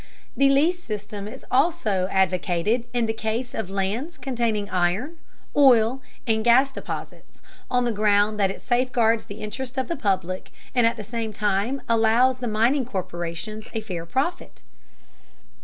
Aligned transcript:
The 0.35 0.49
lease 0.49 0.81
system 0.81 1.27
is 1.27 1.45
also 1.51 2.07
advocated 2.11 2.85
in 2.91 3.05
the 3.05 3.13
case 3.13 3.53
of 3.53 3.69
lands 3.69 4.17
containing 4.17 4.67
iron, 4.67 5.17
oil, 5.55 6.01
and 6.25 6.43
gas 6.43 6.71
deposits, 6.71 7.39
on 7.69 7.85
the 7.85 7.91
grounds 7.91 8.37
that 8.39 8.49
it 8.49 8.61
safeguards 8.61 9.25
the 9.25 9.41
interests 9.41 9.77
of 9.77 9.87
the 9.87 9.95
public 9.95 10.49
and 10.73 10.87
at 10.87 10.97
the 10.97 11.03
same 11.03 11.33
time 11.33 11.83
allows 11.87 12.39
the 12.39 12.47
mining 12.47 12.83
corporations 12.83 13.67
a 13.73 13.81
fair 13.81 14.07
profit. 14.07 14.63